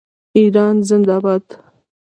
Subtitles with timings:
[0.37, 1.45] ایران زنده باد.